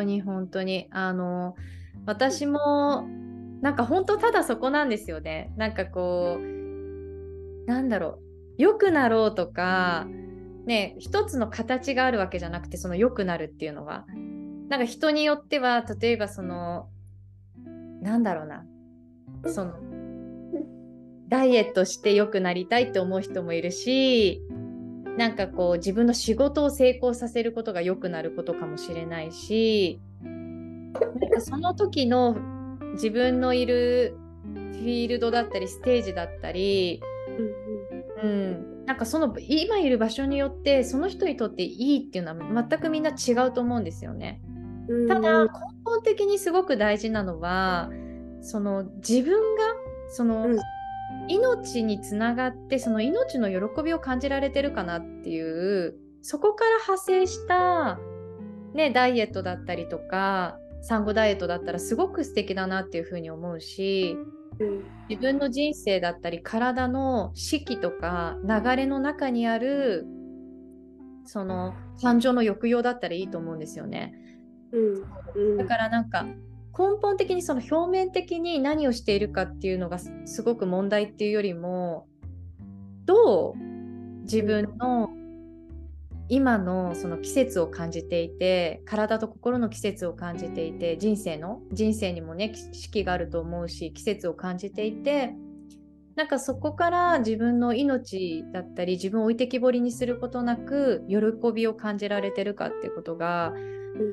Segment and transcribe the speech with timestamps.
[0.00, 0.88] 当に本当に。
[0.90, 1.54] あの
[2.06, 3.06] 私も
[3.60, 5.52] なんか本当ただそこなんですよね。
[5.56, 8.20] なんかこうなんだろう。
[8.58, 10.06] 良くなろうとか
[10.66, 14.06] ね一つの形があるわけじゃなくてその良くなるっていうのは。
[14.68, 16.88] なんか人によっては例えばその
[18.00, 18.64] なんだろうな。
[19.46, 19.74] その
[21.28, 24.42] ダイエットして良くなりたいって思う人もいるし
[25.20, 32.38] なんかこう自分の仕事を成功させることが良くなることかもしれないしなんかその時の
[32.94, 34.16] 自分のいる
[34.54, 37.02] フィールドだったりステージだったり、
[38.22, 44.40] うん、うん、なんかその今いる場所によってその人にとっていいっていうのは全くみんな違うと思うんですよね。
[45.06, 45.50] ただ根
[45.84, 47.90] 本的にすごく大事なのは
[48.40, 49.64] その自分が
[50.08, 50.58] その、うん、
[51.30, 57.98] 命につながってその命の喜びを感じられてるかなっていうそこから派生した、
[58.74, 64.16] ね、ダイエットだったりとか産後ダイエットだったらすごく素敵だなっていうふうに思うし、
[64.58, 70.06] うん、自分の人生だったり体の四季とか流れの中にある
[71.26, 74.14] その感情の抑揚だったらいいと思うんですよね。
[75.36, 76.26] うん、だからなんか
[76.80, 82.06] 根本的にその表面的に何をしているかっていうのがすごく問題っていうよりも
[83.04, 83.58] どう
[84.22, 85.10] 自分の
[86.30, 95.34] 今のその季節を感じていて体と心の季節を感じていて人生の人生にもね四季があると思うし季節を感じていて
[96.20, 101.16] なんかそこから自分の命だったり自分を置いてきぼりにすることなく喜
[101.50, 103.54] びを感じられてるかっていうことが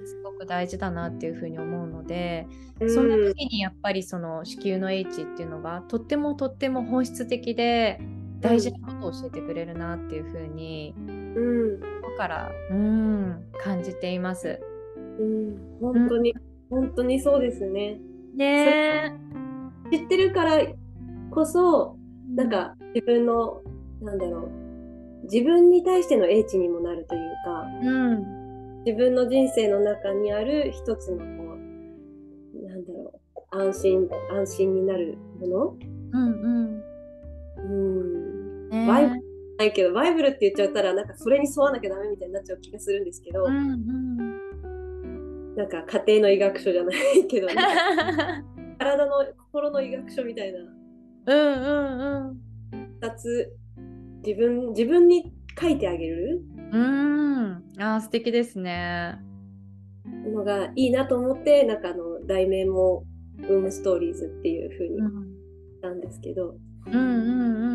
[0.05, 2.47] すごく大事だなっていうふうに思うので、
[2.79, 7.99] うん、そんな時にやっぱりその子宮の H っていうのはとってもとっても本質的で
[8.39, 14.61] 大事なことを教えてくれるなっていうふうに、うん、だからうん感じています。
[14.95, 16.33] うん、本当に、
[16.69, 17.99] うん、本当にそうですね。
[18.33, 19.13] ね
[19.91, 20.65] 知ってるから
[21.29, 21.96] こそ
[22.35, 23.61] なんか自分の
[24.01, 24.51] なんだろう。
[25.23, 33.19] 自分に対しての英知にもなるというか、うん、自分の人生の中にある一つのこうなんだろう。
[33.49, 35.75] 安心安心になるもの？
[36.13, 36.83] うんうん。
[37.57, 39.21] うん、ね、バイブル
[39.57, 47.55] ないけどバイブルって言っちゃったらなんかそれに沿わなきゃダメみたいになっちゃう気がするんですけど、うんうん、なんか家庭の医学書じゃないけど、ね、
[48.77, 50.59] 体の心の医学書みたいな
[51.27, 52.41] うんうんうん。
[53.01, 53.55] 2つ
[54.25, 56.41] 自分自分に書いてあげる？
[56.71, 57.63] うん。
[57.79, 59.19] あ素敵ですね。
[60.33, 63.05] のがいいなと思ってなんかあの題名も
[63.39, 66.57] 「ウームストーリーズ」っていうふうにしたんですけど。
[66.87, 67.66] うんうんうん。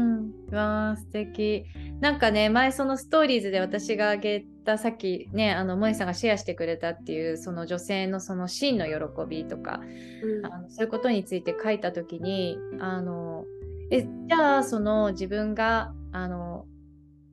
[0.54, 1.66] わあ素敵。
[2.00, 8.92] なんかね前そのストーリーズで私があげたさっきねあの萌さんがシェアしてくれたっていうその女性のその真の喜
[9.28, 9.80] びとか、
[10.22, 13.44] うん、あのそういうことについて書いた時にあの
[13.90, 16.66] えじゃあその自分があの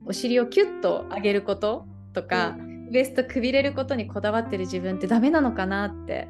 [0.06, 6.28] お尻をキュッと上げることとか、うん、ウエストくびれることにこだわってる自分ってダメなのかなって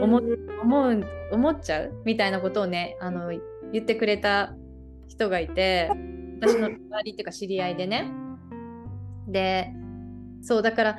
[0.00, 0.20] 思,、
[0.62, 3.30] 思う思っちゃうみたいなことをねあの
[3.72, 4.54] 言ってくれた
[5.08, 5.90] 人がいて
[6.40, 8.10] 私の周りっていうか知り合いでね。
[9.26, 9.72] で
[10.42, 10.98] そうだから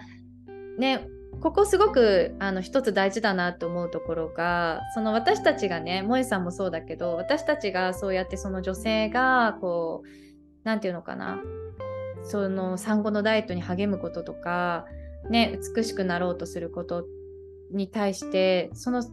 [0.77, 1.07] ね
[1.41, 10.07] ここすごくあの一つ大事だなと思うところがその私たちがね萌さんもそうだけど私たちがそうやってその女性がこう
[10.63, 11.39] 何て言うのかな。
[12.23, 14.85] その産後のダイエットに励むこととか、
[15.29, 17.05] ね、美しくなろうとすること
[17.71, 19.03] に対してその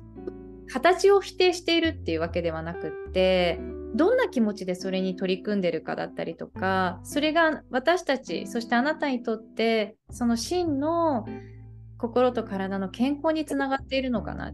[0.69, 3.61] 形を否定しているっていうわけではなくって
[3.95, 11.27] どんな気持ちでそれに取り組んでるかだったりとかそれが私たちそしてあなたにとってその真の
[11.99, 14.53] 心と体の健康につながっているのかな。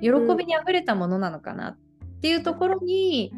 [0.00, 1.70] 喜びにあふれたものなのかな。
[1.70, 1.78] っ
[2.20, 3.32] ていうところに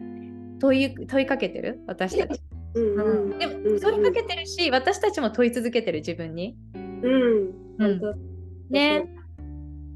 [0.59, 2.41] 問い問いかけてる私たち。
[2.75, 3.39] うん。
[3.39, 6.57] でも問いかけてるし私たちも問い続けてる自分に。
[6.75, 7.51] うん。
[7.79, 8.01] うん、
[8.71, 9.09] ね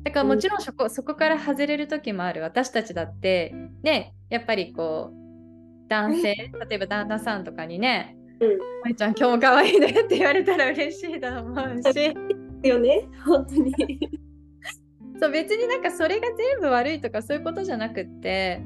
[0.04, 2.42] だからもちろんそこ,、そこから外れる時もある。
[2.42, 12.14] 私たちだってねやっぱりこう男性例えば旦那さんとかにね「うん、まいちゃん今日も可愛いね」って言われたら嬉しいと思うし。
[12.68, 13.08] よね。
[13.24, 13.72] 本当に。
[15.20, 18.60] そう別になんかそれが全部悪いとかそういうことじゃなくって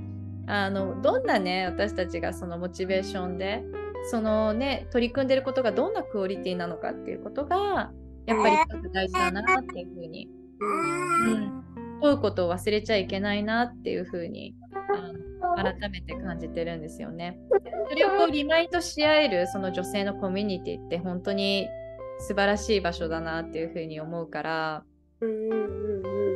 [0.46, 3.62] あのどんなね私たちがそのモチベーションで
[4.10, 7.92] そのね取り組んでることがどんなクオリティなのかっていうことが
[8.26, 8.56] やっぱり
[8.92, 10.28] 大事だなっていうふうに、
[10.60, 11.64] うん、
[12.00, 14.54] 問うことを忘れちゃいけないなっていうふうに
[15.56, 17.38] 改めて感じてるんですよね。
[17.90, 21.68] それをこうリマインドし合えるその女性のコミュニティって本当に
[22.20, 24.84] 素晴らしい場所だなっていうふうに思うから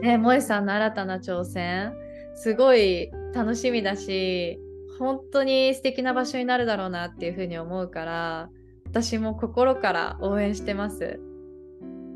[0.03, 1.95] ね、萌さんの新たな挑戦
[2.35, 4.59] すごい楽しみだし
[4.99, 8.49] 本当に素敵な場所になるだろうなっていうふうに思うから
[8.87, 11.21] 私も心から応援してます。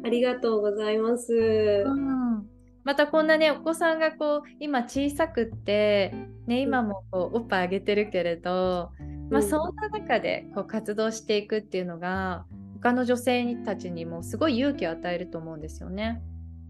[0.07, 1.33] ありがとうございます。
[1.35, 2.47] うん。
[2.85, 6.15] またこんなねお子さんがこう今小さくって、
[6.47, 8.93] ね、今もこうおっぱいあげてるけれど、
[9.29, 16.23] まあ、そんな中でこう活動していくっていうのが他の女性たちにもすごい勇気を与えると思うんですよね。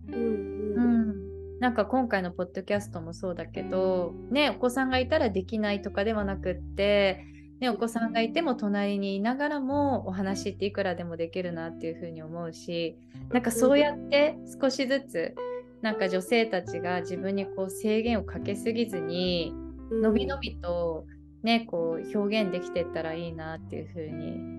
[0.08, 1.58] うん、うん。
[1.60, 7.26] なんか今回のポッドキャストもそうだけど、ね、お子さんがいたらできないとかではなくって、
[7.60, 12.98] ね、お子さんがいても隣にいながらもお話っていくらでもできるなっていうふうに思うし
[13.30, 15.34] なんかそうやって少しずつ
[15.80, 19.54] なんか女性たちが自分にこう制限をかけすぎずに
[19.90, 21.06] のびのびと、
[21.42, 24.56] ね、こう表現できてったらいいなっていうふうに。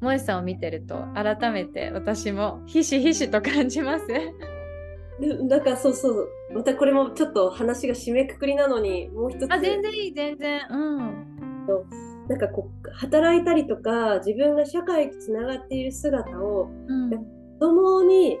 [0.00, 4.06] 萌さんを見てると改めて私もひしひしと感じます。
[5.48, 9.52] なんかそうそうまたこれもちょっと話が締めくくりなのにもう一つ。
[9.52, 10.60] あ全然いい全然。
[10.70, 17.16] うんなんかこう働いたりとか自分が社会とつながっている姿を、うん、子
[17.60, 18.38] 供に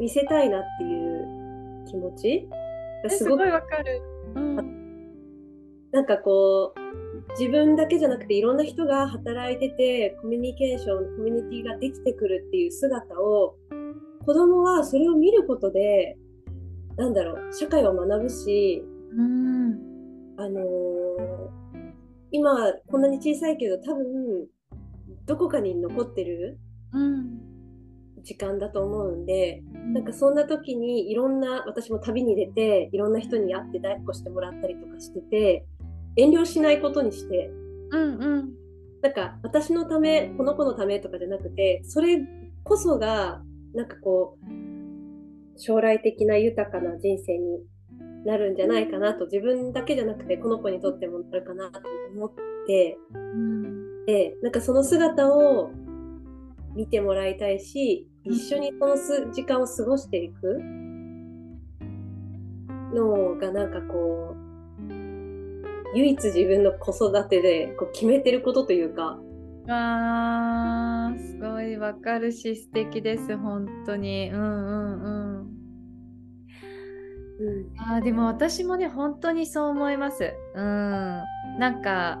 [0.00, 2.48] 見せたいなっていう気持ち
[3.04, 4.02] がすごいわかる、
[4.34, 4.56] うん、
[5.92, 6.88] なんかこう
[7.38, 13.56] 自分だけじゃなくていろんな人が働いててコミュニケーションコミュニティができてくるっていう姿を
[14.24, 16.16] 子供はそれを見ることで
[16.96, 18.82] なんだろう社会を学ぶし、
[19.16, 19.72] うん、
[20.36, 21.67] あのー、
[22.30, 24.46] 今こんなに小さいけど多分
[25.26, 26.58] どこかに残ってる
[28.22, 35.66] 時間だと思うんで、うん、なんかそんな時にいろんな私も旅に出ていろんな人に会って抱っこしてもらったりとかしてて
[36.16, 37.50] 遠慮しないことにして、
[37.90, 38.48] うんうん、
[39.02, 42.18] なんか私のためこの子のためとかじゃなくてそれ
[42.64, 43.42] こそが
[43.74, 47.60] なんかこう将来的な豊かな人生に
[48.28, 51.80] なるんじゃないかなと自分だけじゃなくてこの子にとってもなるかなと
[52.14, 52.32] 思っ
[52.66, 55.70] て、うん、でなんかその姿を
[56.76, 60.60] 見てもらいたいし一緒にその時間を過ごしていく
[62.94, 69.18] のがなんかこう唯一自分の子育てでこう決めてることというか。
[69.70, 74.30] あーすごいわかるし素敵です本当に。
[74.30, 75.57] うんうんうん
[77.40, 80.34] うん、あでも私もね本当にそう思います。
[80.54, 80.62] うん、
[81.58, 82.18] なんか、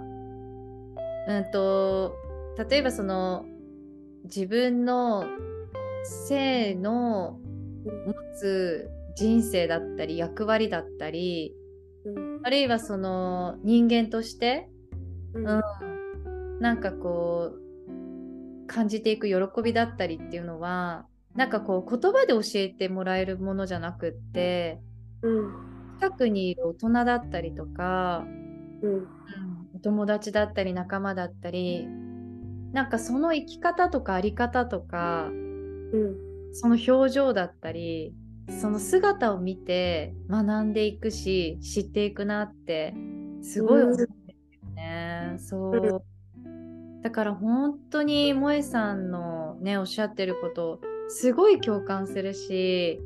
[1.26, 2.14] うんと、
[2.70, 3.44] 例えばその
[4.24, 5.26] 自分の
[6.04, 7.38] 性の
[7.84, 11.54] 持つ人生だったり役割だったり、
[12.04, 14.68] うん、あるいはその人間として、
[15.34, 15.60] うん、う
[16.58, 24.80] ん、なんかこう感じていく喜びだったりっていうのはなんかこう言葉で教えてもらえるものじゃなくって
[25.22, 25.52] うん、
[26.00, 28.24] 近くにいる大人だったりとか、
[28.82, 29.08] うん、うん、
[29.74, 31.86] お友達だったり仲間だったり
[32.72, 36.16] なんかその生き方とか在り方とか、うん、
[36.52, 38.14] その表情だったり
[38.60, 42.94] その姿を見て学んでいくし知っていくなって
[43.42, 45.36] すごい思うんですよね。
[45.38, 46.02] そう。
[47.02, 53.00] だから本当に萌えさんのねおっしゃってることすごい共感するし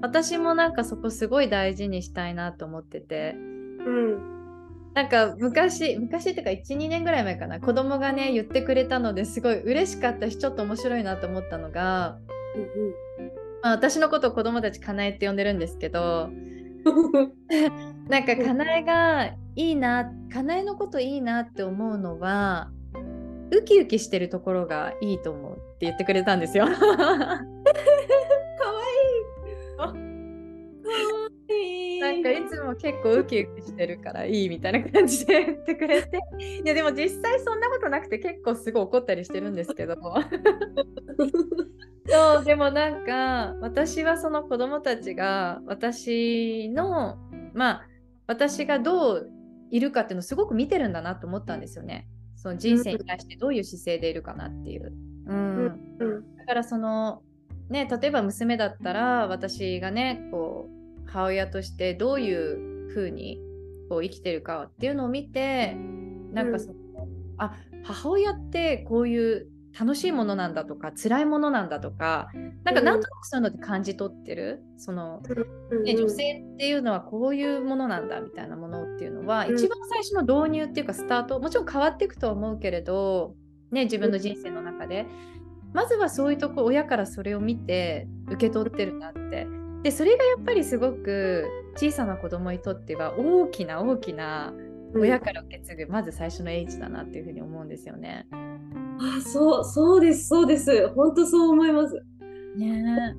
[0.00, 7.60] 私もなんかそこすごい大事にしたいなと思ってて、うん、なんか昔昔っていうか12年ぐらい前かな。
[7.60, 12.18] 子供がね言ってくれたのですごい嬉しかったしちょっと面白いなと思ったのが、
[12.54, 12.94] うんうん。
[13.62, 16.30] まあ、私のことを子供たちかなえって呼んでるんですけど
[18.08, 22.70] なんかかなえがいいなかなえのこといいなって思うのは
[23.50, 26.66] ウキウキしてるところがいいと思うって言ってくれたんですよ。
[32.00, 36.20] なんかいつも結構ウキウキしてるからいいみたいな感じで言ってくれて。
[36.64, 39.96] いやでも実際そんなことなくて結構すごい怒ったりしてるんですけど。
[42.08, 47.18] そうでもなんか私はその子供たちが私の
[47.52, 47.88] まあ
[48.28, 49.30] 私がどう
[49.70, 52.06] いるかっていうのをすごく見てるんだなと思ったんですよね。
[52.36, 54.92] その人生に対してどういう姿勢でいるかなっていう。
[55.26, 57.22] うん、うん、だからその
[57.68, 60.68] ね例えば娘だったら私がねこ
[61.04, 63.40] う母親としてどういうふうに
[63.88, 65.76] こう生きてるかっていうのを見て
[66.32, 67.08] なんかその、うん、
[67.38, 67.54] あ
[67.84, 72.30] 母親ってこういう楽しいものなんだとか辛いものなんだとか
[72.64, 75.20] なんかなんとなくそういうので感じ取ってる、うん、その、
[75.84, 83.34] ね、女性っていうのはこういうものなんだみたいなものっていうのは、うん、一番最初の導入っていうかスタートもちろん変わっていくとは思うけれど、
[83.70, 85.06] ね、自分の人生の中で
[85.76, 89.46] まずはそういうとこ親からそれを見て受け取ってるなって
[89.82, 94.54] でそれがやっぱりすごく小さな子供にとっては大きな大きな
[94.94, 98.26] 親から受け継ぐ、うん、まず最初の H だなっていうふうに思うんですよね。
[98.32, 101.94] あそうそうですそうです本当そう思います。
[102.56, 103.14] ね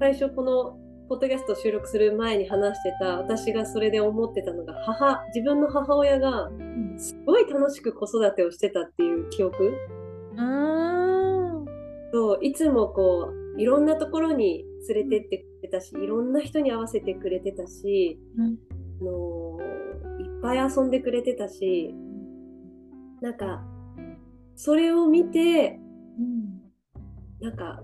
[0.00, 0.78] 最初この
[1.10, 6.48] ポッドキャスト収録する前に話してた私がそれで思ってたのが母自分の母親が
[6.96, 9.74] すごい楽しく子育てをしてたっていう記憶。
[10.38, 11.15] うん
[12.16, 18.56] そういつもこういろんなところに連れてってくれたしいろんな人に合わせてくれてたし、うん、
[19.02, 19.58] あの
[20.24, 21.94] いっぱい遊んでくれてたし
[23.20, 23.62] なんか
[24.54, 25.78] それを見て、
[26.18, 27.82] うん、なんか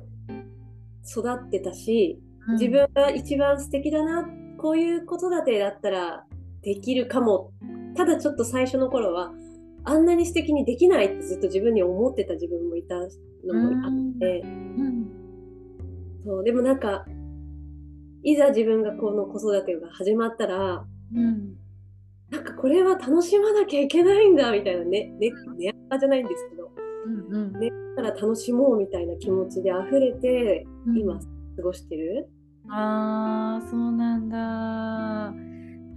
[1.07, 6.25] 育ってたし、うん、自分が一番素敵だなこういう子育てだったら
[6.63, 7.51] できるかも。
[7.95, 9.31] ただちょっと最初の頃は
[9.85, 15.07] あんなに素敵にできないってずっと自分に思ってた自分もいたのもあって、うん、
[16.25, 17.05] そうでもなんか
[18.23, 20.85] いざ自分がこの子育てが始まったら、
[21.15, 21.55] うん、
[22.31, 26.71] なんかこれは楽しまなきゃいけないんだみたいなねねねあじゃないんですけど、
[27.07, 32.29] うんうん、ねから楽しもうみたいな気持ちで溢れて、今過ごしてる。
[32.69, 35.52] あーそうなんだ。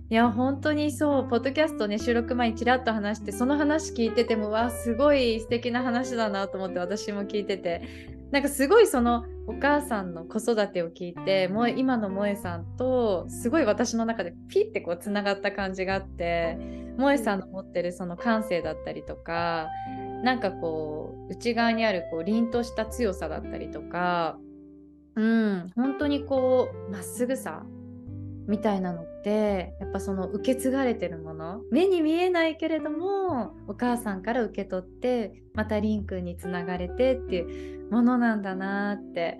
[0.10, 1.28] いや本当にそう。
[1.28, 8.16] ポッドキャストね収録前にちらっと話してその話聞いててもわすごい素敵な話だなと思って私も聞いてて。
[8.32, 16.58] なんかすごいそのお母さんの子育てを聞いてもう今の萌えさんとすごい私の中でピッてこうつながった感じがあって
[16.98, 19.68] 萌えさんの持ってるその感性だったりとか
[20.24, 24.38] なんかこう内側にあるこう凛とした強さだったりとか
[25.16, 27.64] うん本当にこうまっすぐさ
[28.48, 39.40] みたいなのってやっぱその受け継がれてるもの目に見えないけれどもお母さんから受け取ってまたりんくんにつながれてっていうものなんだなって。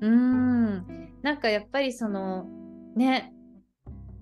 [0.00, 0.86] うん。
[1.22, 2.46] なんかやっぱりその
[2.96, 3.32] ね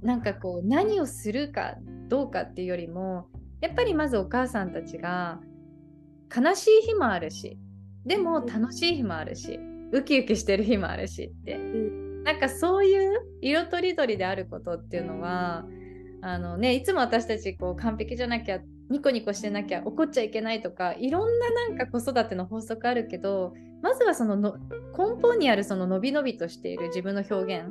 [0.03, 1.77] なんかこう何をするか
[2.09, 3.29] どうかっていうよりも
[3.61, 5.41] やっぱりまずお母さんたちが
[6.35, 7.59] 悲しい日もあるし
[8.05, 9.59] でも楽しい日もあるし
[9.93, 11.59] ウキウキしてる日もあるしって、
[12.25, 15.65] なんかそういう色とりどりであることっていうのは
[16.23, 18.61] あのねいつも私たちこう完璧じゃなきゃ
[18.91, 24.57] ニコニコしてなきゃ怒っちゃいけないとかいろんななんか子育ての法則あるけどまずはそのの
[24.99, 27.69] 根本にあるその伸び伸びとしている自分の表現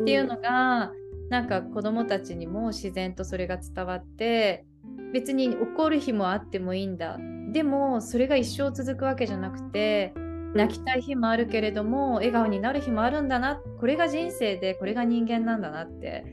[0.00, 4.64] っていうのが、うん、なんか子どもたちにも自然とそれが伝わって
[5.12, 7.18] 別に怒る日もあってもいいんだ。
[7.52, 10.12] でもそれが一生続くわけじゃなくて
[10.56, 13.60] 泣きたい日もあるけれども笑顔になる日もあるんだな。
[13.78, 16.24] これが人生でこれが人間なんだなって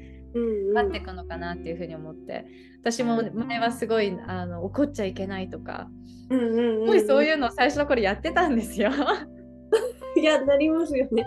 [0.74, 2.46] なっていくのかなっていうふうに思って。
[2.84, 5.88] 私も前はすごいあの怒っちゃいけないとか、
[6.30, 8.92] すごいそういうのを最初の頃やってたんですよ。
[10.18, 11.26] いやなりますよね。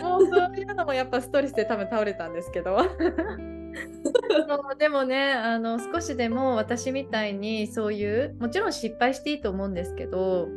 [0.00, 2.78] もうそういうのもやっぱストレスで多分倒れたんですけど。
[2.78, 2.88] そ
[4.72, 10.48] うでもねあの少しでも私みたいにそういうもちろん失敗していいと思うんですけど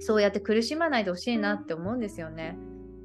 [0.00, 2.56] そうやって苦しまないでほしいなって思うんですよね。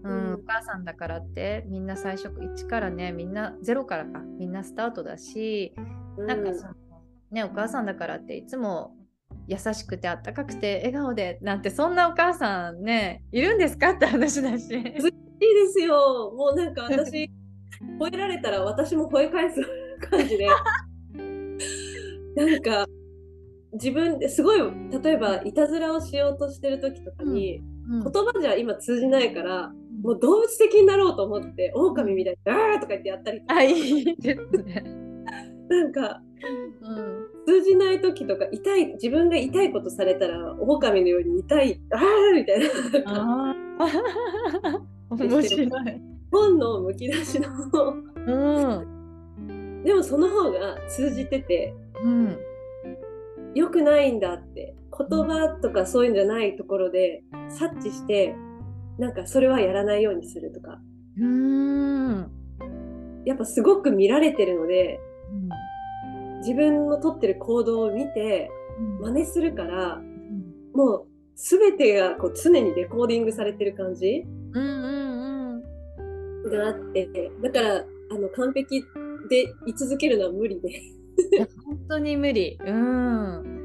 [0.04, 1.64] うん、お母さんだからって。
[1.68, 4.20] みんな最初1からねみんな0からか。
[4.40, 5.74] みんなスタートだし、
[6.18, 6.74] うん、なんかその
[7.32, 8.96] ねお母さんだからっていつも
[9.48, 14.74] 優しくてあったかくて笑顔でなんてそんなお母さんねいるんですかって話だし。
[14.74, 16.34] いいですよ。
[16.36, 17.30] もうなんか私
[18.00, 19.62] 吠えられたら私も吠え返す
[20.10, 20.48] 感じで。
[22.36, 22.86] なんか
[23.74, 24.60] 自分ですごい
[25.04, 29.72] 例えばいたずらをしようとしてる時とかに、言葉じゃ今通じないから
[30.04, 33.56] もう動物的になろうと思って狼みたいに「あー!」とか言ってやったりとか。
[33.56, 34.84] あいいですね。
[35.70, 36.22] なんか、
[36.82, 42.60] うん、通じない時とか痛い自分が痛いことされたら狼のように痛い「あー!」みたい
[43.06, 43.56] な。
[43.80, 45.70] あ面白い。
[46.32, 47.50] 本のむき出しの、
[48.26, 51.74] うん、でもその方が通じてて、
[52.04, 52.38] うん、
[53.56, 54.76] よくないんだって
[55.10, 58.36] 言葉とかそういうんじゃないところで察知して
[58.98, 60.80] なんかそれはやらないようにするとか。
[61.18, 62.32] うん。
[63.26, 65.00] やっぱすごく見られてるので、
[65.32, 68.50] うん、自分のとってる行動を見て
[69.00, 74.68] 真似するから、うん、もう全てがこう常にレコーディングされてる感じ、うんう
[75.58, 75.64] ん
[76.44, 77.84] うん、があってだからあ
[78.16, 78.84] の完璧
[79.30, 80.70] で居続けるのは無理で
[81.66, 82.58] 本当に無理。
[82.66, 83.62] うん。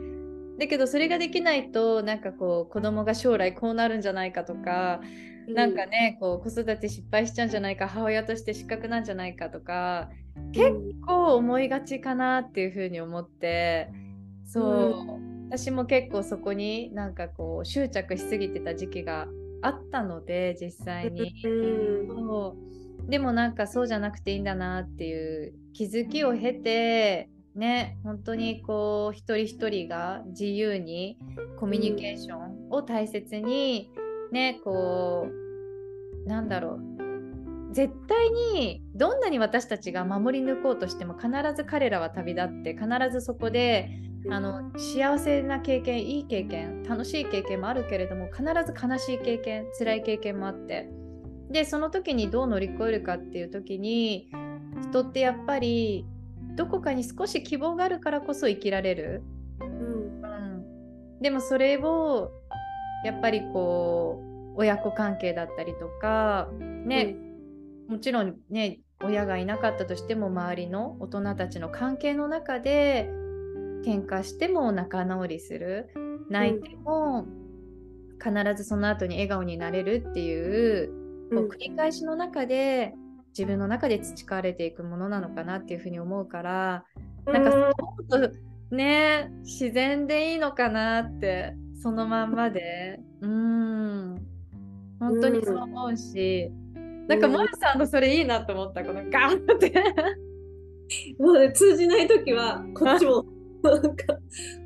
[0.58, 5.00] だけどそれができないとなんかこう子供が将来こうなるんじゃないかとか、
[5.46, 10.08] うん、なんかねこう子育て失敗しちゃうんじゃないか母親として失格なんじゃないかとか
[10.52, 10.72] 結
[11.06, 13.90] 構思いがちかなっていうふうに思って
[14.46, 19.26] そう、うん、私も結構そこになんかこう執着しすぎてた時期が
[19.60, 21.34] あったので実際に。
[21.44, 31.18] うん、でもなんかそうじゃなくていいんだなっていう気づきを経てね本当にこう一人一人が自由に
[31.58, 33.90] コミュニケーションを大切に
[34.32, 35.26] ねこ
[36.24, 36.96] うなんだろう。
[37.72, 43.90] 絶対にどんなに私たちが守り抜こうとしても必ず彼らは旅立って必ずそこで
[44.30, 50.88] あの幸せな経験いい経験楽しい経験もあるけれども必ず悲しい経験辛い経験もあって。
[51.50, 54.30] でその時にどう乗り越えるかっていう時に
[54.90, 56.06] 人ってやっぱり
[56.56, 59.22] どこかに少し希望があるからこそ生きられる、
[59.60, 60.26] うん、う
[61.18, 62.32] ん、でもそれを
[63.04, 64.20] やっぱりこ
[64.54, 66.48] う親子関係だったりとか
[66.84, 67.14] ね、
[67.88, 73.08] うん、もちろんね親がいなかったとしても周りの大人たちの関係の中で
[73.84, 75.90] 喧嘩しても仲直りする。
[76.28, 77.26] 泣いても
[78.22, 80.88] 必ずその後に笑顔になれるっていう
[81.32, 82.94] こう繰り返しの中で
[83.36, 86.84] 自分の中で培われていくものなのかなっていうふうに思うから
[87.26, 88.30] なんかもっと
[88.74, 93.00] ね自然でいいのかなってそのまんまで。
[93.20, 94.26] うん。
[94.98, 96.50] 本当にそう思うし、
[97.06, 99.72] なんか萌さんのそれいいなと思ったこのガーって。
[101.18, 103.24] もうね通じない時はこっちも
[103.62, 104.18] なんか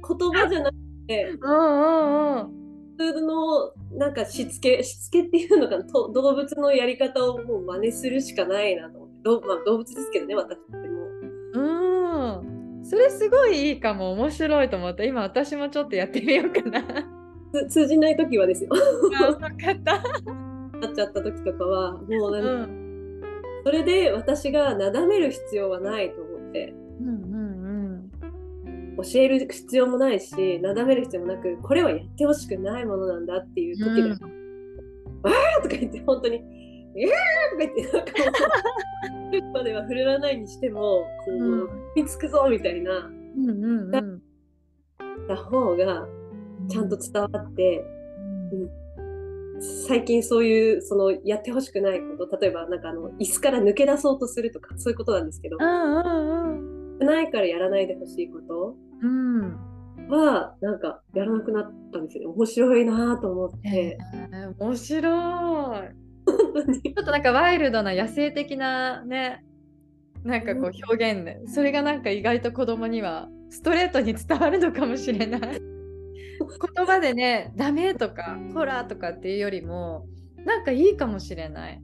[0.08, 0.76] 言葉じゃなく
[1.08, 1.36] て。
[1.40, 2.69] うんうんうん
[3.00, 11.00] のなんかしつけしつけっていうのかなと動物のやり方をもう真似するしかないなと思ってど、まあ、動物ですけどね私っても。
[11.52, 11.60] う
[12.46, 16.82] んそれすごいいいかも面白いと思った今私もちょっとやってみようかな。
[17.68, 18.70] 通じない時はですよ。
[19.20, 20.02] あ分かった。
[20.78, 23.22] なっちゃった時とかはもうなんか、うん、
[23.64, 26.74] それで私がなだめる必要はないと思って。
[27.00, 27.29] うんうん
[29.02, 36.36] 教える必要もないしなだめる必要もなくこれはやってほしくないものなんだっていう時で、うん、わーとか言って本当に
[36.96, 37.10] 「えー!」
[37.52, 38.12] とか言ってなんか
[39.30, 43.54] もう までは振るわないにしてもこう、うん、見つくぞみたいな、うんう
[43.90, 44.22] んうん、
[45.28, 46.06] た方が
[46.68, 47.84] ちゃんと伝わって、
[48.52, 55.56] うん、最近そういうそのやってほしくないこと例えばなんかあの椅子から抜け出そうとするとかそういうことなんですけど。
[55.60, 56.80] うんうんうん。
[57.06, 58.76] ないからやらないでほしいこと
[60.08, 63.68] は、なんかやらなくなったんですよ面白いなと思って。
[63.68, 66.82] えー、面白い。
[66.82, 69.44] ちょっとなんかワイルドな野生的なね
[70.24, 75.40] なんかこう表現ね、それがなんか意外と子供にはストレートに伝わるのかもしれない。
[75.40, 80.06] 言葉でね、ダメとか、ホラーとかっていうよりも、
[80.44, 81.82] なんかいいかもしれない。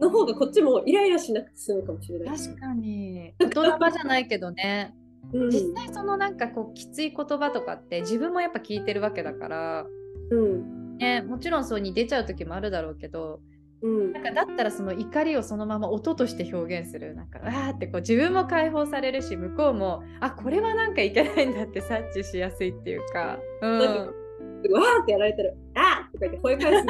[0.00, 2.38] の方がこっちもイライラしなくて済むかもしれない。
[2.38, 3.34] 確かに。
[3.38, 4.94] 言葉じゃないけどね。
[5.32, 9.86] うん、実際そのなんかこうきつい言葉とかって自分もやっぱ聞いてるわけだから、
[10.30, 10.96] うん。
[10.98, 13.40] ね、もちろんそうに出ちゃう時もあるだろうけど、
[13.82, 17.14] うん、なんかだったらその怒りをそのまま音として表現する。
[17.14, 23.38] なんかわーってこう自分も解放されるし向こうもあこれはなんかいけないんだって察知しやすいっていうか。
[23.62, 26.86] うん、わーってやられてる「あー!」とか言って吠え返す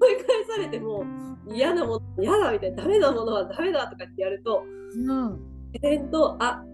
[0.00, 0.16] 追い
[0.48, 1.04] 返されても
[1.52, 5.38] 嫌なもの嫌だみたいなダメなものはダメだとかってやると、うん、
[5.72, 6.64] 自然とあ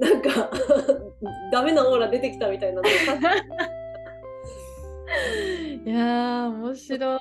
[0.00, 0.50] なんか
[1.52, 2.88] ダメなオーラ出てきたみたいなの。
[5.84, 7.20] いや面白い、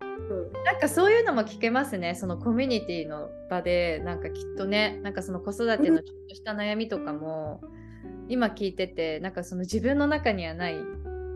[0.00, 2.14] うん、なんかそういうのも聞けますね。
[2.14, 7.60] そのコミュニティの場でなんかきっとねなんかその子育てのちょっとした悩みとかも、
[8.28, 10.76] 今聞いててなんかその自分の中にはない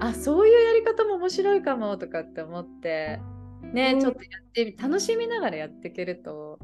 [0.01, 3.21] あそういうやり方も面白いかもとかって思って
[3.73, 6.59] ね、うん、ちょっとやって楽しみながらやっていけると、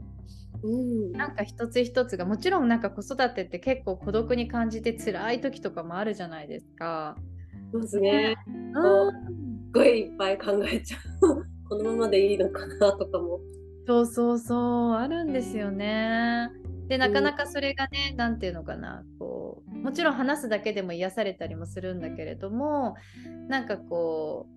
[0.67, 7.17] うん、なんか一つ一つがもちろんなんか子育てって結構孤独に感じて辛い時とかもあるじゃないですか。
[7.73, 8.35] そうですね。
[8.75, 8.81] す
[9.73, 11.45] ごいいっぱい考えちゃう。
[11.69, 13.41] このままでいいのかなとかも。
[13.87, 16.49] そうそうそうあるんですよね。
[16.89, 22.95] でなかなかそれがね何、うん、て言うのかなこうもちろん話すだけでも癒されたりもするんだけれども
[23.49, 24.57] なんかこう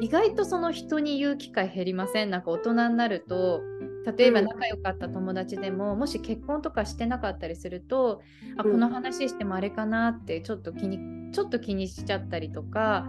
[0.00, 2.30] 意外とその人に言う機会減りません？
[2.30, 3.60] なんか大人になると
[4.06, 13.06] 例えば仲良かった友達でも、うん、もし結婚とかしてなかったりすると、うん、あこの話してもあれかなってちょっと気にちょっと気にしちゃったりとか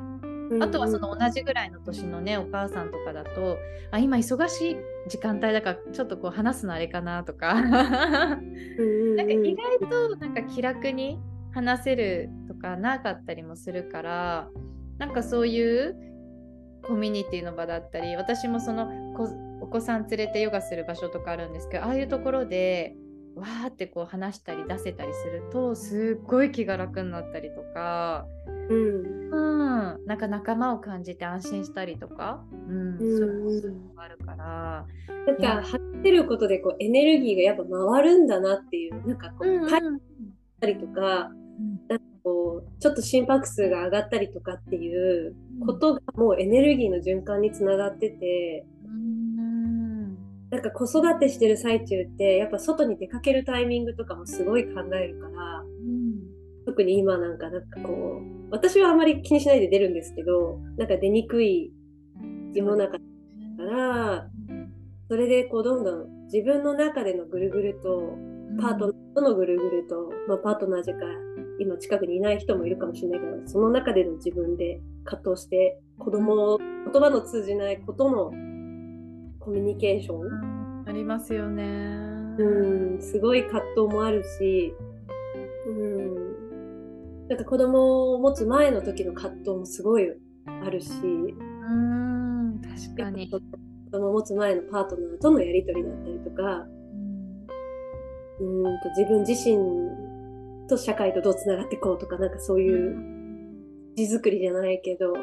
[0.61, 3.59] あとはその同じぐらいの年のねお母さんとかだと
[3.91, 7.53] あ今忙しい時間帯だからちょっとこう話すのあれかなとか。
[7.61, 8.41] なんか
[9.23, 11.19] 意外となんか気楽に
[11.51, 14.49] 話せるとかなかったりもするから
[14.97, 15.95] なんかそういう
[16.87, 19.13] コミュニティの場だったり私もその
[19.61, 22.95] お子さん連れてヨガする場所とかあるんですけどああいうところで
[23.35, 28.25] わーってこう話したり出せたりするとすっごい気が楽になったりとか、
[28.69, 34.85] うん、うん、なんか仲間を感じて安心したりとか、うん、うん、そういうのがあるから。
[35.27, 39.69] なんか張ってることでこうエネルギーがやっぱ回るんだなっていうなんかこう、うんうん、
[40.59, 41.31] たりとか、
[41.87, 48.65] なんかこうちょっと心拍数が上がったりとかっていうことがもうエネルギーの循環につながってて。
[50.49, 61.71] なんか子育てしてる最中ってやっぱ外に出かけるタイミングとかもすごい考えるから、うん、特に今なんかなんかこう私はあまり気にしないで出るんですけどなんか出にくい
[62.53, 64.29] 世の中だから、
[65.07, 68.17] それでこうどんどん自分の中でのぐるぐると
[68.59, 71.01] パートナーとのぐるぐると、まあ、パートナーじゃか
[71.59, 78.31] 今近くにいない人もいるかもしれないけどその中での自分で葛藤して子供言葉の通じないことの
[79.39, 81.63] コミュニケーション、ありますよね。
[82.37, 84.73] うんすごい葛藤もあるし。
[85.67, 87.27] うん。
[87.27, 90.11] なんか子供を持つ前の時の葛藤もすごい
[90.45, 90.91] あるし。
[91.01, 93.29] うん確かに。
[93.29, 93.39] 子
[93.91, 96.67] 供を持つ前のパートナーとのやり取りだったりとか。
[98.41, 99.57] うんと自分自身
[100.67, 102.95] と社会とどうつながっていこうとかなんかそういう
[103.95, 105.13] 字作りじゃないけど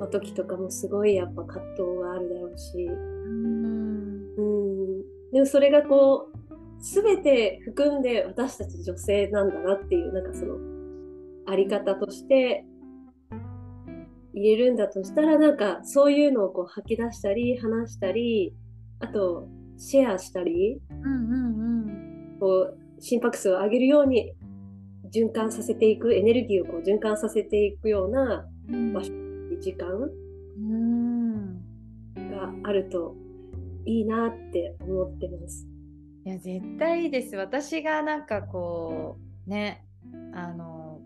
[0.00, 4.34] の時とかもすごいやっぱ葛藤があるだろうし、うん、
[5.32, 6.38] でもそれがこう
[6.80, 10.56] 全て含んで私たち女性なんだなっていうなんかその
[11.46, 12.64] あり方として
[14.34, 18.54] 入れるんだとしたらなんかそういうのをこう吐き出したり話したり
[19.00, 24.34] あとシェアしたり、うんうんうん、こう心拍数を上げるように
[25.14, 28.46] 循環させていくエネルギーをこう循環させていくような
[28.92, 29.23] 場所
[29.60, 29.88] 時間
[32.30, 33.14] があると
[33.86, 35.66] いいなって思ってます。
[36.24, 37.36] いや絶対いいです。
[37.36, 39.84] 私がなんかこうね
[40.32, 41.00] あの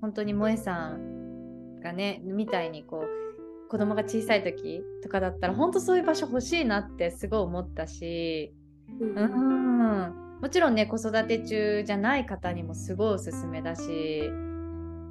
[0.00, 8.52] 本当に萌えさんがねみたいにこう子供が小さい時とかだったら本当そういう場所欲しいなってすごい思ったし、
[9.00, 10.24] うん、うん。
[10.40, 14.30] もちろんね子育て中じゃない方にもすごいおすすめだし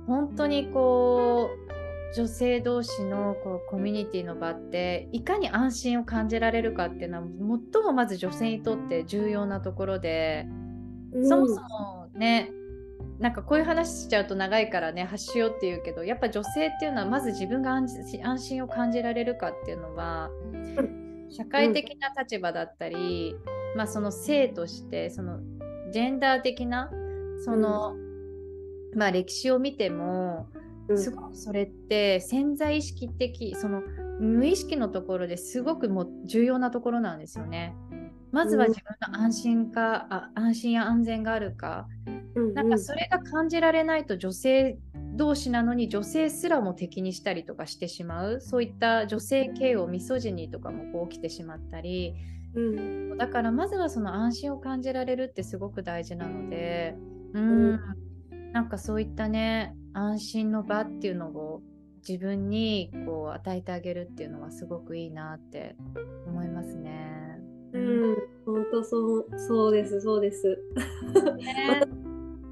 [0.05, 1.82] 本当にこう
[2.15, 7.27] 女性同士のこうコミュニティの場っていかに安心を感じられるかっていうのは
[7.73, 10.45] 最もまず女性にとって重要なところで、
[11.11, 12.51] うん、そもそもね
[13.19, 17.89] なんかこういう話しちゃうと長いからね発しようっていうけどやっぱ女性っていうのはまず自分が安
[18.39, 20.29] 心を感じられるかっていうのは
[21.29, 23.35] 社会的な立場だったり、
[23.71, 25.39] うん、まあその性としてその
[25.91, 26.91] ジェンダー的な
[27.43, 27.93] その、
[28.91, 30.47] うん、まあ歴史を見ても
[30.95, 33.81] すごくそれって潜在意識的その
[34.19, 37.75] 無意識のところですごくも重要なところなんですよね。
[38.31, 41.87] まずは自分の安心か、あ安心や安全があるか、
[42.55, 44.79] なんかそれが感じられないと女性
[45.15, 48.41] 同士なのに女性すらも敵にしたりとかしてしまう。
[48.41, 52.15] そういった女性系をミソジニーとかもこう起きてしまったり、
[52.55, 56.95] うん、だからまずはその安心を感じられるってすごく大事なので、
[57.33, 57.73] うん、
[58.31, 61.61] うん、なんかそういったね安心の場っていうのを
[62.07, 65.75] 自分にこう与えてあげるっていうのはすごくいいなって
[66.27, 67.39] 思いますね。
[67.73, 70.57] うん、本当そうそうですそうです。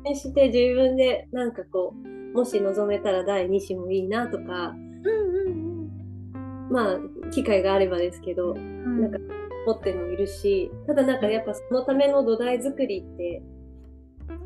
[0.04, 5.90] ね、して自分でなんかこうもし望めたら第2子もいいなとか、うんうん
[6.34, 9.20] うん、まあ機会があればですけど、うん、なんか
[9.68, 13.44] 持ってもいるしただなんかやっぱそのための土台作りって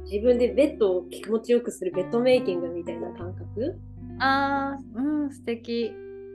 [0.05, 3.75] 自分でベッドを気持ちよくするベッドメイキングみたいな感覚？
[4.19, 5.91] あーうん素敵。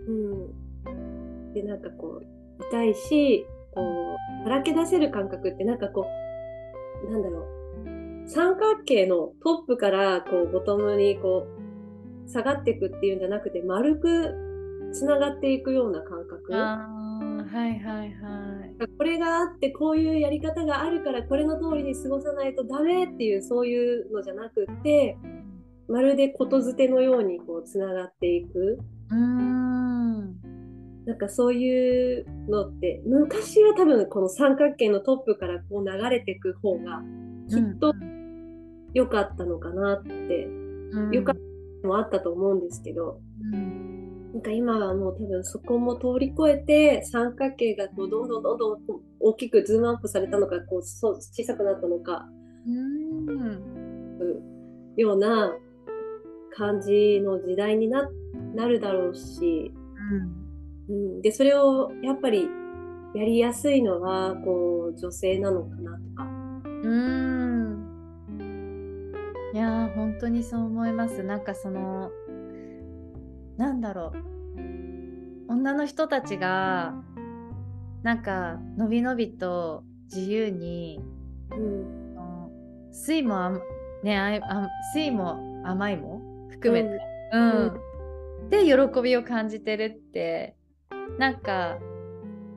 [0.06, 1.52] うん。
[1.54, 2.26] でなんかこう
[2.70, 6.06] 痛いしこうばらけ出せる感覚ってなんかこ
[7.08, 11.46] うなんだろう三角形のトップからこうボトムにこ
[12.26, 14.34] う下がっていくっていうんじゃなくて丸く
[14.92, 16.52] つながっていくような感覚？
[16.52, 16.86] は
[17.66, 18.59] いはいはい。
[18.86, 25.16] これがあってこういうやり方があるからこれの通りに過ごさないとダメっていうそういうのじゃなくって
[25.88, 28.78] まるでことづてのようにこうつながっていく。
[29.10, 30.36] うん。
[31.06, 37.02] なんかそういうのって昔は多分この三角形のトップからこう流れていく方が
[37.48, 37.92] きっと
[38.94, 41.34] 良かったのかなって、うん、良かっ
[41.82, 43.20] たもあったと思うんですけど、
[43.52, 43.89] うん、
[44.32, 48.80] なんか今はもう多分そこも通り越えて三角形がこうどんどんどんどん
[49.18, 52.28] 大きくズームアップされたのかこうそう小さくなったのか
[52.66, 53.90] うん。
[54.96, 55.52] ような
[56.54, 58.08] 感じの時代にな
[58.54, 59.72] なるだろうし、
[60.88, 62.48] うん、うん、でそれをやっぱり
[63.14, 66.24] やりやすいのはこう女性なのかなとか、
[66.64, 67.86] うん。
[69.52, 71.22] いや本当にそう思います。
[71.24, 72.10] なんかその
[73.60, 75.52] なんだろう。
[75.52, 76.94] 女の人たちが
[78.02, 81.00] なんかのびのびと自由に、
[81.52, 82.48] うん、
[82.90, 83.52] 水もあ
[84.02, 86.98] ねあ水も甘いも含めて、
[87.32, 90.56] うん、うん、で喜びを感じてるって。
[91.18, 91.78] なんか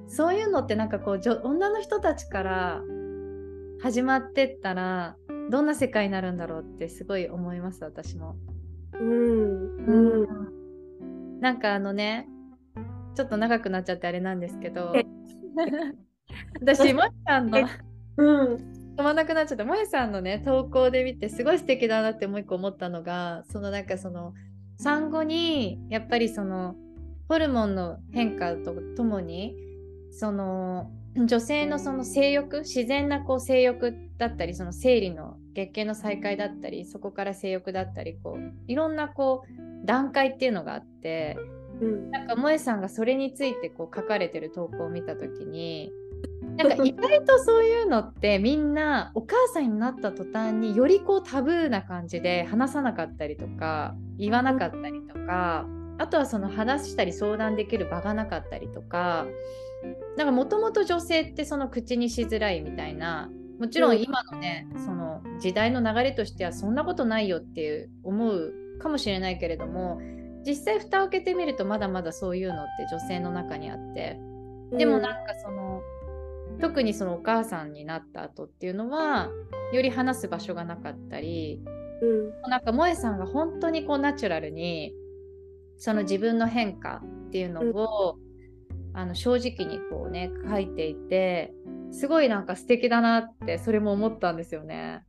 [0.08, 2.82] そういうのってなんかこう女の人たちから
[3.82, 5.18] 始まってったら
[5.50, 8.38] どんな世界になるんだろうってすごい思います私も。
[8.94, 10.63] うん、うん、
[11.44, 12.26] なんかあのね
[13.16, 14.94] ちょっと長くなっちゃってあれなんですけど
[16.62, 17.60] 私もえさんの
[18.16, 18.56] うん。
[18.96, 24.34] 止まんなくなっちゃったもえさんのね投稿で見てすごい素敵だなってもう一個思ったのがそのなんかその
[24.78, 26.76] 産後にやっぱりその
[27.28, 29.54] ホルモンの変化とともに
[30.12, 41.38] その女性のその性欲自然なこう性欲だったりその生理の月経の再開だったりそこから性欲だったりこういろんなこう段階っていうのがあって、
[41.82, 45.92] うん、なんか萌さんがそれについてこう書かれてる投稿を見た時に
[46.58, 59.26] なんか意外とそういうのってみんなお母さんになった途端によりこうタブーな感じで話さなかったりとか言わなかったりとかあとはその話したり相談できる場がなかったりとか
[60.18, 70.00] なんかもともと女性ってその口にしづらいみたいなもちろん今のね、うん、その時代の流れとしてはそんなことないよっていう思うかもしれないけれども
[70.46, 74.20] 実際蓋を開けてみるとまだまだそういうのって女性の中にあって
[74.72, 75.82] でもなんかその、
[76.54, 79.30] うん、特にそのお母さんになった後っていうのは
[79.72, 81.62] より話す場所がなかったり、
[82.02, 84.94] うん、なんか萌えさんが本当にこうナチュラルに
[85.78, 88.23] その自分の変化っていうのを、うん、
[88.94, 91.54] あの正直にこうね書いていて
[91.92, 95.04] すごいなんか素敵だなってそれも思ったんですよね。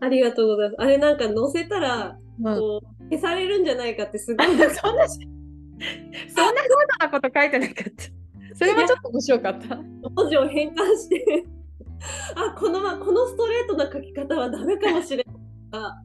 [0.00, 0.82] ありがとうございます。
[0.82, 5.08] あれなんか載せたら、こう消されるんじゃないかってすごい そんなそんなこ
[6.98, 8.54] となこと書いてなかった。
[8.54, 9.76] それはちょっと面白かった。
[9.76, 11.44] 文字を変換して
[12.34, 15.34] あこのまこのストレートな書き方はダメかもしれない
[15.70, 16.02] とか。